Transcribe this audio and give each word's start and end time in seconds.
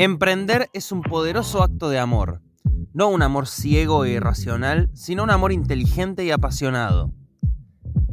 Emprender 0.00 0.70
es 0.74 0.92
un 0.92 1.02
poderoso 1.02 1.60
acto 1.60 1.88
de 1.88 1.98
amor. 1.98 2.40
No 2.94 3.08
un 3.08 3.20
amor 3.20 3.48
ciego 3.48 4.04
e 4.04 4.10
irracional, 4.10 4.88
sino 4.94 5.24
un 5.24 5.30
amor 5.30 5.50
inteligente 5.50 6.24
y 6.24 6.30
apasionado. 6.30 7.12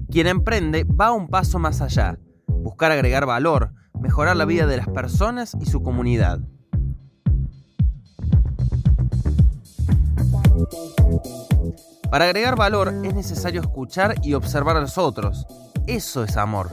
Quien 0.09 0.25
emprende 0.25 0.83
va 0.83 1.11
un 1.11 1.27
paso 1.27 1.59
más 1.59 1.81
allá, 1.81 2.17
buscar 2.47 2.91
agregar 2.91 3.27
valor, 3.27 3.71
mejorar 3.99 4.35
la 4.35 4.45
vida 4.45 4.65
de 4.65 4.77
las 4.77 4.87
personas 4.87 5.55
y 5.61 5.67
su 5.67 5.83
comunidad. 5.83 6.39
Para 12.09 12.25
agregar 12.25 12.55
valor 12.55 12.95
es 13.03 13.13
necesario 13.13 13.61
escuchar 13.61 14.15
y 14.23 14.33
observar 14.33 14.75
a 14.75 14.81
los 14.81 14.97
otros. 14.97 15.45
Eso 15.85 16.23
es 16.23 16.35
amor. 16.35 16.71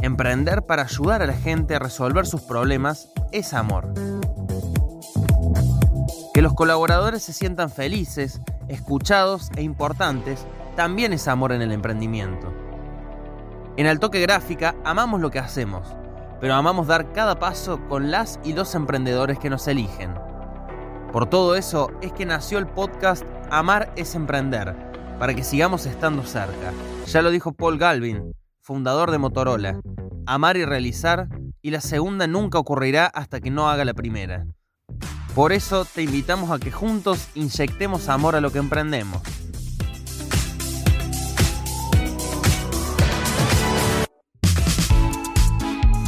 Emprender 0.00 0.64
para 0.64 0.84
ayudar 0.84 1.20
a 1.20 1.26
la 1.26 1.34
gente 1.34 1.74
a 1.74 1.80
resolver 1.80 2.24
sus 2.24 2.40
problemas 2.40 3.10
es 3.30 3.52
amor. 3.52 3.92
Que 6.38 6.42
los 6.42 6.54
colaboradores 6.54 7.24
se 7.24 7.32
sientan 7.32 7.68
felices, 7.68 8.40
escuchados 8.68 9.50
e 9.56 9.62
importantes 9.62 10.46
también 10.76 11.12
es 11.12 11.26
amor 11.26 11.50
en 11.50 11.62
el 11.62 11.72
emprendimiento. 11.72 12.52
En 13.76 13.88
Altoque 13.88 14.20
Gráfica 14.20 14.76
amamos 14.84 15.20
lo 15.20 15.32
que 15.32 15.40
hacemos, 15.40 15.96
pero 16.40 16.54
amamos 16.54 16.86
dar 16.86 17.12
cada 17.12 17.40
paso 17.40 17.80
con 17.88 18.12
las 18.12 18.38
y 18.44 18.52
los 18.52 18.76
emprendedores 18.76 19.40
que 19.40 19.50
nos 19.50 19.66
eligen. 19.66 20.14
Por 21.12 21.26
todo 21.26 21.56
eso 21.56 21.90
es 22.02 22.12
que 22.12 22.24
nació 22.24 22.58
el 22.58 22.68
podcast 22.68 23.24
Amar 23.50 23.92
es 23.96 24.14
Emprender, 24.14 24.76
para 25.18 25.34
que 25.34 25.42
sigamos 25.42 25.86
estando 25.86 26.22
cerca. 26.22 26.72
Ya 27.08 27.20
lo 27.20 27.32
dijo 27.32 27.50
Paul 27.50 27.78
Galvin, 27.78 28.32
fundador 28.60 29.10
de 29.10 29.18
Motorola. 29.18 29.80
Amar 30.24 30.56
y 30.56 30.64
realizar, 30.64 31.26
y 31.62 31.72
la 31.72 31.80
segunda 31.80 32.28
nunca 32.28 32.60
ocurrirá 32.60 33.06
hasta 33.06 33.40
que 33.40 33.50
no 33.50 33.68
haga 33.68 33.84
la 33.84 33.94
primera. 33.94 34.46
Por 35.38 35.52
eso 35.52 35.84
te 35.84 36.02
invitamos 36.02 36.50
a 36.50 36.58
que 36.58 36.72
juntos 36.72 37.28
inyectemos 37.36 38.08
amor 38.08 38.34
a 38.34 38.40
lo 38.40 38.50
que 38.50 38.58
emprendemos. 38.58 39.22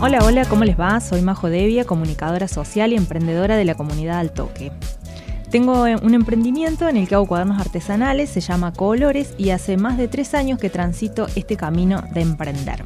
Hola, 0.03 0.19
hola, 0.25 0.45
¿cómo 0.47 0.65
les 0.65 0.77
va? 0.77 0.99
Soy 0.99 1.23
Majo 1.23 1.49
Devia, 1.49 1.85
comunicadora 1.85 2.49
social 2.49 2.93
y 2.93 2.97
emprendedora 2.97 3.57
de 3.57 3.65
la 3.65 3.77
comunidad 3.77 4.19
al 4.19 4.33
toque. 4.33 4.73
Tengo 5.49 5.87
eh, 5.87 5.95
un 6.03 6.15
emprendimiento 6.15 6.89
en 6.89 6.97
el 6.97 7.07
que 7.07 7.15
hago 7.15 7.29
cuadernos 7.29 7.61
artesanales, 7.61 8.31
se 8.31 8.41
llama 8.41 8.73
Colores 8.73 9.35
y 9.39 9.51
hace 9.51 9.77
más 9.77 9.97
de 9.97 10.09
tres 10.09 10.35
años 10.35 10.59
que 10.59 10.71
transito 10.71 11.29
este 11.37 11.57
camino 11.57 12.03
de 12.15 12.23
emprender. 12.23 12.83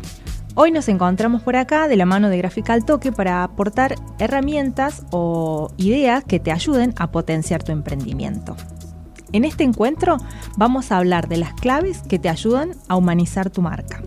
Hoy 0.57 0.71
nos 0.71 0.89
encontramos 0.89 1.43
por 1.43 1.57
acá 1.57 1.89
de 1.89 1.97
la 1.97 2.07
mano 2.07 2.29
de 2.29 2.39
Gráfica 2.39 2.75
al 2.75 2.85
Toque 2.85 3.11
para 3.11 3.43
aportar 3.43 3.97
herramientas 4.21 5.05
o 5.11 5.73
ideas 5.79 6.23
que 6.23 6.39
te 6.39 6.53
ayuden 6.53 6.95
a 6.97 7.11
potenciar 7.11 7.65
tu 7.65 7.73
emprendimiento. 7.73 8.57
En 9.33 9.45
este 9.45 9.65
encuentro 9.65 10.17
vamos 10.57 10.93
a 10.93 10.99
hablar 10.99 11.27
de 11.27 11.39
las 11.39 11.55
claves 11.55 12.03
que 12.09 12.21
te 12.21 12.29
ayudan 12.29 12.71
a 12.87 12.95
humanizar 12.95 13.51
tu 13.51 13.63
marca. 13.63 14.01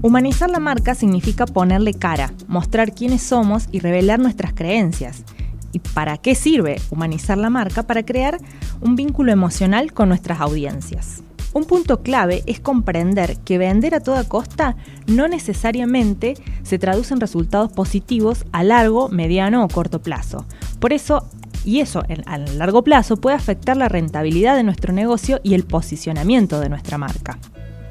Humanizar 0.00 0.48
la 0.48 0.58
marca 0.58 0.94
significa 0.94 1.44
ponerle 1.44 1.92
cara, 1.92 2.32
mostrar 2.48 2.94
quiénes 2.94 3.20
somos 3.20 3.68
y 3.70 3.80
revelar 3.80 4.20
nuestras 4.20 4.54
creencias. 4.54 5.22
¿Y 5.72 5.80
para 5.80 6.16
qué 6.16 6.34
sirve 6.34 6.80
humanizar 6.90 7.36
la 7.36 7.50
marca? 7.50 7.82
Para 7.82 8.04
crear 8.04 8.38
un 8.80 8.96
vínculo 8.96 9.32
emocional 9.32 9.92
con 9.92 10.08
nuestras 10.08 10.40
audiencias. 10.40 11.22
Un 11.52 11.64
punto 11.64 12.02
clave 12.02 12.42
es 12.46 12.60
comprender 12.60 13.36
que 13.38 13.58
vender 13.58 13.94
a 13.94 14.00
toda 14.00 14.28
costa 14.28 14.76
no 15.06 15.26
necesariamente 15.26 16.34
se 16.62 16.78
traduce 16.78 17.12
en 17.12 17.20
resultados 17.20 17.72
positivos 17.72 18.44
a 18.52 18.62
largo, 18.62 19.08
mediano 19.08 19.64
o 19.64 19.68
corto 19.68 20.00
plazo. 20.00 20.46
Por 20.78 20.92
eso, 20.92 21.28
y 21.64 21.80
eso 21.80 22.04
a 22.26 22.38
largo 22.38 22.84
plazo 22.84 23.16
puede 23.16 23.36
afectar 23.36 23.76
la 23.76 23.88
rentabilidad 23.88 24.54
de 24.56 24.62
nuestro 24.62 24.92
negocio 24.92 25.40
y 25.42 25.54
el 25.54 25.64
posicionamiento 25.64 26.60
de 26.60 26.68
nuestra 26.68 26.98
marca 26.98 27.38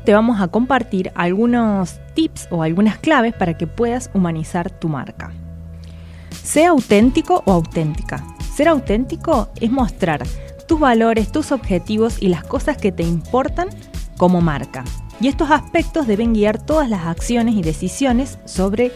te 0.09 0.13
vamos 0.15 0.41
a 0.41 0.47
compartir 0.47 1.11
algunos 1.13 1.99
tips 2.15 2.47
o 2.49 2.63
algunas 2.63 2.97
claves 2.97 3.31
para 3.33 3.57
que 3.57 3.67
puedas 3.67 4.09
humanizar 4.15 4.71
tu 4.71 4.89
marca. 4.89 5.31
Sea 6.31 6.69
auténtico 6.69 7.43
o 7.45 7.51
auténtica. 7.51 8.25
Ser 8.55 8.69
auténtico 8.69 9.49
es 9.61 9.69
mostrar 9.69 10.23
tus 10.69 10.79
valores, 10.79 11.31
tus 11.31 11.51
objetivos 11.51 12.21
y 12.21 12.27
las 12.27 12.43
cosas 12.43 12.77
que 12.77 12.91
te 12.91 13.01
importan 13.01 13.69
como 14.17 14.39
marca. 14.39 14.85
Y 15.19 15.27
estos 15.27 15.49
aspectos 15.49 16.05
deben 16.05 16.31
guiar 16.33 16.63
todas 16.63 16.87
las 16.87 17.07
acciones 17.07 17.55
y 17.55 17.63
decisiones 17.63 18.37
sobre 18.45 18.91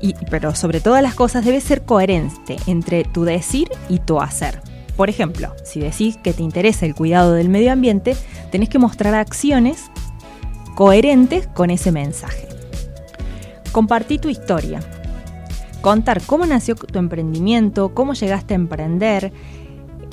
y, 0.00 0.14
pero 0.30 0.54
sobre 0.54 0.80
todas 0.80 1.02
las 1.02 1.14
cosas 1.14 1.44
debe 1.44 1.60
ser 1.60 1.82
coherente 1.82 2.56
entre 2.68 3.02
tu 3.02 3.24
decir 3.24 3.68
y 3.88 3.98
tu 3.98 4.20
hacer. 4.20 4.60
Por 4.96 5.10
ejemplo, 5.10 5.52
si 5.64 5.80
decís 5.80 6.18
que 6.22 6.32
te 6.32 6.44
interesa 6.44 6.86
el 6.86 6.94
cuidado 6.94 7.32
del 7.32 7.48
medio 7.48 7.72
ambiente, 7.72 8.16
tenés 8.52 8.68
que 8.68 8.78
mostrar 8.78 9.14
acciones 9.16 9.90
coherentes 10.76 11.48
con 11.48 11.70
ese 11.70 11.90
mensaje. 11.90 12.46
Compartí 13.72 14.18
tu 14.18 14.28
historia. 14.28 14.80
Contar 15.80 16.22
cómo 16.22 16.46
nació 16.46 16.76
tu 16.76 17.00
emprendimiento, 17.00 17.92
cómo 17.92 18.14
llegaste 18.14 18.54
a 18.54 18.56
emprender, 18.56 19.32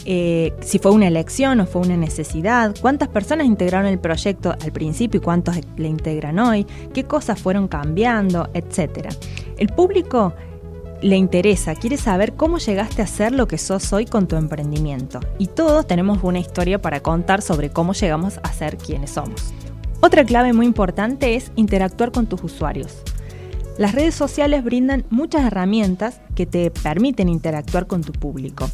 eh, 0.05 0.53
si 0.61 0.79
fue 0.79 0.91
una 0.91 1.07
elección 1.07 1.59
o 1.59 1.65
fue 1.65 1.81
una 1.81 1.97
necesidad, 1.97 2.75
cuántas 2.81 3.09
personas 3.09 3.47
integraron 3.47 3.87
el 3.87 3.99
proyecto 3.99 4.55
al 4.61 4.71
principio 4.71 5.19
y 5.19 5.23
cuántos 5.23 5.55
le 5.77 5.87
integran 5.87 6.39
hoy, 6.39 6.65
qué 6.93 7.03
cosas 7.03 7.39
fueron 7.39 7.67
cambiando, 7.67 8.49
etc. 8.53 9.09
El 9.57 9.69
público 9.69 10.33
le 11.01 11.15
interesa, 11.15 11.75
quiere 11.75 11.97
saber 11.97 12.33
cómo 12.33 12.57
llegaste 12.57 13.01
a 13.01 13.07
ser 13.07 13.31
lo 13.31 13.47
que 13.47 13.57
sos 13.57 13.93
hoy 13.93 14.05
con 14.05 14.27
tu 14.27 14.35
emprendimiento. 14.35 15.19
Y 15.37 15.47
todos 15.47 15.87
tenemos 15.87 16.19
una 16.23 16.39
historia 16.39 16.81
para 16.81 17.01
contar 17.01 17.41
sobre 17.41 17.69
cómo 17.69 17.93
llegamos 17.93 18.39
a 18.43 18.51
ser 18.51 18.77
quienes 18.77 19.11
somos. 19.11 19.53
Otra 20.01 20.23
clave 20.23 20.53
muy 20.53 20.65
importante 20.65 21.35
es 21.35 21.51
interactuar 21.55 22.11
con 22.11 22.27
tus 22.27 22.43
usuarios. 22.43 22.97
Las 23.77 23.95
redes 23.95 24.15
sociales 24.15 24.63
brindan 24.63 25.05
muchas 25.09 25.45
herramientas 25.45 26.19
que 26.35 26.45
te 26.45 26.69
permiten 26.69 27.29
interactuar 27.29 27.87
con 27.87 28.03
tu 28.03 28.11
público. 28.11 28.69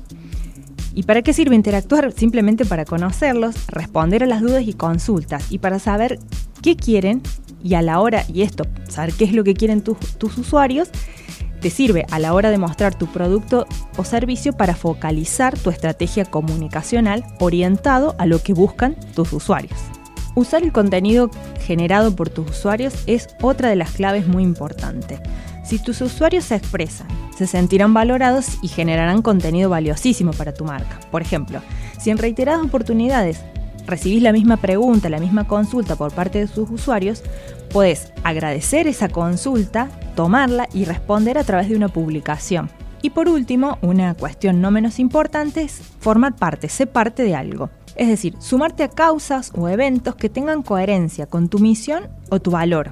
¿Y 0.95 1.03
para 1.03 1.21
qué 1.21 1.33
sirve 1.33 1.55
interactuar? 1.55 2.13
Simplemente 2.13 2.63
para 2.65 2.85
conocerlos, 2.85 3.67
responder 3.67 4.23
a 4.23 4.27
las 4.27 4.41
dudas 4.41 4.63
y 4.65 4.73
consultas 4.73 5.51
y 5.51 5.59
para 5.59 5.77
saber 5.77 6.19
qué 6.61 6.77
quieren 6.77 7.21
y 7.61 7.73
a 7.73 7.81
la 7.81 7.99
hora, 7.99 8.23
y 8.31 8.43
esto, 8.43 8.63
saber 8.87 9.13
qué 9.13 9.25
es 9.25 9.33
lo 9.33 9.43
que 9.43 9.55
quieren 9.55 9.81
tus 9.81 10.37
usuarios, 10.37 10.89
te 11.59 11.69
sirve 11.69 12.05
a 12.11 12.19
la 12.19 12.33
hora 12.33 12.49
de 12.49 12.57
mostrar 12.57 12.95
tu 12.95 13.07
producto 13.07 13.65
o 13.97 14.03
servicio 14.03 14.53
para 14.53 14.75
focalizar 14.75 15.57
tu 15.57 15.69
estrategia 15.69 16.23
comunicacional 16.23 17.25
orientado 17.39 18.15
a 18.17 18.25
lo 18.25 18.41
que 18.41 18.53
buscan 18.53 18.95
tus 19.15 19.33
usuarios. 19.33 19.94
Usar 20.35 20.63
el 20.63 20.73
contenido 20.73 21.31
generado 21.61 22.13
por 22.13 22.29
tus 22.29 22.51
usuarios 22.51 22.93
es 23.07 23.29
otra 23.41 23.69
de 23.69 23.77
las 23.77 23.91
claves 23.91 24.27
muy 24.27 24.43
importantes. 24.43 25.19
Si 25.63 25.79
tus 25.79 26.01
usuarios 26.01 26.43
se 26.43 26.55
expresan, 26.55 27.07
se 27.37 27.47
sentirán 27.47 27.93
valorados 27.93 28.59
y 28.61 28.67
generarán 28.67 29.21
contenido 29.21 29.69
valiosísimo 29.69 30.31
para 30.33 30.53
tu 30.53 30.65
marca. 30.65 30.99
Por 31.09 31.21
ejemplo, 31.21 31.61
si 31.97 32.09
en 32.09 32.17
reiteradas 32.17 32.65
oportunidades 32.65 33.39
recibís 33.87 34.21
la 34.21 34.33
misma 34.33 34.57
pregunta, 34.57 35.09
la 35.09 35.19
misma 35.19 35.47
consulta 35.47 35.95
por 35.95 36.13
parte 36.13 36.39
de 36.39 36.47
sus 36.47 36.69
usuarios, 36.69 37.23
puedes 37.69 38.11
agradecer 38.23 38.87
esa 38.87 39.07
consulta, 39.07 39.89
tomarla 40.15 40.67
y 40.73 40.83
responder 40.83 41.37
a 41.37 41.45
través 41.45 41.69
de 41.69 41.77
una 41.77 41.87
publicación. 41.87 42.69
Y 43.01 43.11
por 43.11 43.29
último, 43.29 43.77
una 43.81 44.15
cuestión 44.15 44.61
no 44.61 44.69
menos 44.69 44.99
importante 44.99 45.61
es 45.61 45.81
formar 45.99 46.35
parte, 46.35 46.67
ser 46.67 46.89
parte 46.89 47.23
de 47.23 47.35
algo. 47.35 47.69
Es 47.95 48.07
decir, 48.07 48.35
sumarte 48.39 48.83
a 48.83 48.89
causas 48.89 49.51
o 49.55 49.69
eventos 49.69 50.15
que 50.15 50.29
tengan 50.29 50.63
coherencia 50.63 51.27
con 51.27 51.49
tu 51.49 51.59
misión 51.59 52.09
o 52.29 52.39
tu 52.39 52.51
valor. 52.51 52.91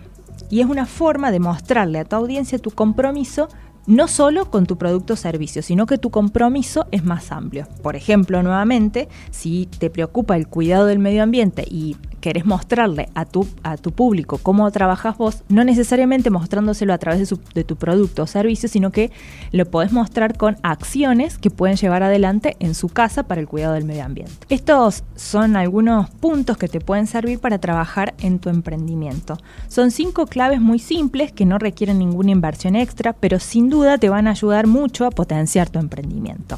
Y 0.50 0.62
es 0.62 0.68
una 0.68 0.86
forma 0.86 1.32
de 1.32 1.40
mostrarle 1.40 2.00
a 2.00 2.06
tu 2.06 2.16
audiencia 2.16 2.60
tu 2.60 2.72
compromiso 2.72 3.50
no 3.86 4.08
solo 4.08 4.50
con 4.50 4.66
tu 4.66 4.78
producto 4.78 5.14
o 5.14 5.18
servicio, 5.18 5.62
sino 5.62 5.86
que 5.86 5.98
tu 5.98 6.10
compromiso 6.10 6.88
es 6.92 7.04
más 7.04 7.32
amplio. 7.32 7.68
Por 7.82 7.96
ejemplo, 7.96 8.42
nuevamente, 8.42 9.10
si 9.32 9.68
te 9.78 9.90
preocupa 9.90 10.36
el 10.38 10.48
cuidado 10.48 10.86
del 10.86 11.00
medio 11.00 11.24
ambiente 11.24 11.66
y 11.70 11.98
querés 12.24 12.46
mostrarle 12.46 13.10
a 13.16 13.26
tu, 13.26 13.46
a 13.64 13.76
tu 13.76 13.92
público 13.92 14.38
cómo 14.38 14.72
trabajas 14.72 15.18
vos, 15.18 15.44
no 15.50 15.66
necesariamente 15.66 16.30
mostrándoselo 16.30 16.94
a 16.94 16.98
través 16.98 17.30
de, 17.30 17.38
de 17.54 17.66
tu 17.66 17.76
producto 17.76 18.24
o 18.24 18.28
servicio, 18.28 18.70
sino 18.70 18.92
que 18.92 19.12
lo 19.52 19.66
podés 19.66 19.92
mostrar 19.92 20.38
con 20.38 20.56
acciones 20.64 21.38
que 21.38 21.52
pueden 21.52 21.76
llevar 21.76 22.02
adelante 22.02 22.56
en 22.62 22.76
su 22.76 22.88
casa 22.88 23.24
para 23.24 23.42
el 23.42 23.50
cuidado 23.50 23.74
del 23.74 23.84
medio 23.84 24.06
ambiente. 24.06 24.34
Estos 24.48 25.04
son 25.18 25.58
algunos 25.58 26.12
puntos 26.12 26.56
que 26.56 26.70
te 26.70 26.80
pueden 26.80 27.08
servir 27.08 27.40
para 27.40 27.58
trabajar 27.58 28.14
en 28.20 28.40
tu 28.40 28.48
emprendimiento. 28.48 29.38
Son 29.68 29.92
cinco 29.92 30.26
claves 30.26 30.62
muy 30.62 30.80
simples 30.80 31.34
que 31.34 31.46
no 31.46 31.58
requieren 31.58 32.00
ninguna 32.00 32.32
inversión 32.32 32.78
extra, 32.78 33.12
pero 33.12 33.42
sin 33.42 33.70
duda 33.70 33.98
te 33.98 34.08
van 34.08 34.28
a 34.28 34.32
ayudar 34.32 34.66
mucho 34.66 35.06
a 35.06 35.12
potenciar 35.12 35.70
tu 35.70 35.80
emprendimiento. 35.80 36.58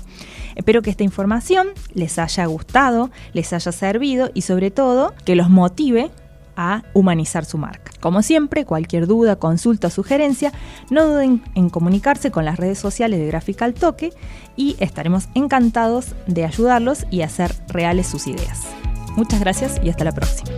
Espero 0.56 0.82
que 0.82 0.90
esta 0.90 1.04
información 1.04 1.68
les 1.94 2.18
haya 2.18 2.46
gustado, 2.46 3.12
les 3.34 3.52
haya 3.52 3.72
servido 3.72 4.32
y 4.34 4.44
sobre 4.44 4.72
todo 4.72 5.14
que 5.26 5.36
los 5.36 5.50
motive 5.56 6.12
a 6.58 6.84
humanizar 6.94 7.46
su 7.46 7.58
marca. 7.58 7.92
Como 8.00 8.22
siempre, 8.22 8.66
cualquier 8.66 9.08
duda, 9.08 9.38
consulta 9.38 9.88
o 9.88 9.90
sugerencia, 9.90 10.54
no 10.90 11.06
duden 11.06 11.44
en 11.56 11.70
comunicarse 11.70 12.32
con 12.32 12.46
las 12.46 12.58
redes 12.58 12.78
sociales 12.78 13.20
de 13.20 13.28
Gráfica 13.28 13.66
al 13.66 13.74
Toque 13.74 14.14
y 14.56 14.76
estaremos 14.80 15.28
encantados 15.34 16.16
de 16.28 16.46
ayudarlos 16.46 17.06
y 17.10 17.22
hacer 17.22 17.54
reales 17.68 18.08
sus 18.08 18.28
ideas. 18.28 18.62
Muchas 19.16 19.40
gracias 19.40 19.80
y 19.84 19.90
hasta 19.90 20.04
la 20.04 20.12
próxima. 20.12 20.52